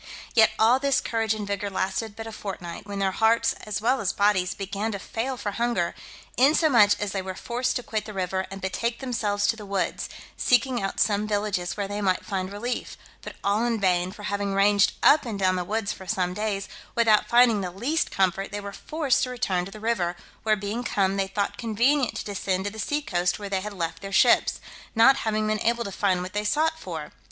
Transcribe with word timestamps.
Yet 0.33 0.49
all 0.57 0.79
this 0.79 0.99
courage 0.99 1.35
and 1.35 1.45
vigour 1.45 1.69
lasted 1.69 2.15
but 2.15 2.25
a 2.25 2.31
fortnight, 2.31 2.87
when 2.87 2.97
their 2.97 3.11
hearts, 3.11 3.53
as 3.67 3.81
well 3.81 4.01
as 4.01 4.11
bodies, 4.11 4.55
began 4.55 4.91
to 4.93 4.97
fail 4.97 5.37
for 5.37 5.51
hunger; 5.51 5.93
insomuch 6.37 6.95
as 6.99 7.11
they 7.11 7.21
were 7.21 7.35
forced 7.35 7.75
to 7.75 7.83
quit 7.83 8.05
the 8.05 8.13
river, 8.13 8.47
and 8.49 8.61
betake 8.61 8.97
themselves 8.97 9.45
to 9.45 9.55
the 9.55 9.63
woods, 9.63 10.09
seeking 10.35 10.81
out 10.81 10.99
some 10.99 11.27
villages 11.27 11.77
where 11.77 11.87
they 11.87 12.01
might 12.01 12.25
find 12.25 12.51
relief, 12.51 12.97
but 13.21 13.35
all 13.43 13.63
in 13.63 13.79
vain; 13.79 14.11
for 14.11 14.23
having 14.23 14.55
ranged 14.55 14.93
up 15.03 15.23
and 15.23 15.37
down 15.37 15.55
the 15.55 15.63
woods 15.63 15.93
for 15.93 16.07
some 16.07 16.33
days, 16.33 16.67
without 16.95 17.29
finding 17.29 17.61
the 17.61 17.69
least 17.69 18.09
comfort, 18.09 18.51
they 18.51 18.59
were 18.59 18.73
forced 18.73 19.21
to 19.21 19.29
return 19.29 19.65
to 19.65 19.71
the 19.71 19.79
river, 19.79 20.15
where 20.41 20.55
being 20.55 20.83
come, 20.83 21.15
they 21.15 21.27
thought 21.27 21.59
convenient 21.59 22.15
to 22.15 22.25
descend 22.25 22.65
to 22.65 22.71
the 22.71 22.79
sea 22.79 23.03
coast 23.03 23.37
where 23.37 23.49
they 23.49 23.61
had 23.61 23.71
left 23.71 24.01
their 24.01 24.11
ships, 24.11 24.59
not 24.95 25.17
having 25.17 25.45
been 25.45 25.61
able 25.61 25.83
to 25.83 25.91
find 25.91 26.23
what 26.23 26.33
they 26.33 26.43
sought 26.43 26.79
for. 26.79 27.11